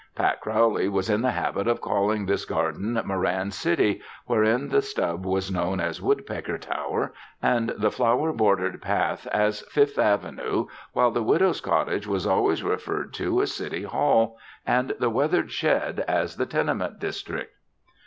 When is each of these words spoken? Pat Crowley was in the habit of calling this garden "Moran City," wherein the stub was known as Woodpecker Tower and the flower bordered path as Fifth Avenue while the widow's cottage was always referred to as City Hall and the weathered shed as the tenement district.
Pat 0.15 0.41
Crowley 0.41 0.89
was 0.89 1.11
in 1.11 1.21
the 1.21 1.29
habit 1.29 1.67
of 1.67 1.79
calling 1.79 2.25
this 2.25 2.43
garden 2.43 2.99
"Moran 3.05 3.51
City," 3.51 4.01
wherein 4.25 4.69
the 4.69 4.81
stub 4.81 5.27
was 5.27 5.51
known 5.51 5.79
as 5.79 6.01
Woodpecker 6.01 6.57
Tower 6.57 7.13
and 7.39 7.71
the 7.77 7.91
flower 7.91 8.33
bordered 8.33 8.81
path 8.81 9.27
as 9.27 9.61
Fifth 9.69 9.99
Avenue 9.99 10.65
while 10.93 11.11
the 11.11 11.21
widow's 11.21 11.61
cottage 11.61 12.07
was 12.07 12.25
always 12.25 12.63
referred 12.63 13.13
to 13.13 13.43
as 13.43 13.53
City 13.53 13.83
Hall 13.83 14.39
and 14.65 14.95
the 14.99 15.11
weathered 15.11 15.51
shed 15.51 15.99
as 16.07 16.37
the 16.37 16.47
tenement 16.47 16.97
district. 16.97 17.53